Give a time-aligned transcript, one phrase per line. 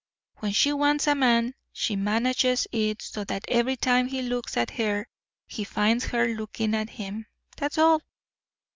[0.37, 4.71] When she wants a man, she manages it so that every time he looks at
[4.71, 5.05] her
[5.45, 7.27] he finds her looking at him.
[7.57, 8.01] That's all.